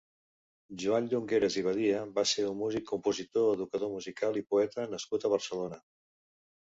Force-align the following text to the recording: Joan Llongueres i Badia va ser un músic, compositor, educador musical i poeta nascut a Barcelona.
Joan 0.83 1.09
Llongueres 1.09 1.57
i 1.61 1.63
Badia 1.67 1.99
va 2.15 2.23
ser 2.33 2.45
un 2.53 2.57
músic, 2.61 2.87
compositor, 2.93 3.53
educador 3.59 3.93
musical 3.99 4.41
i 4.43 4.47
poeta 4.55 4.87
nascut 4.95 5.27
a 5.27 5.33
Barcelona. 5.35 5.83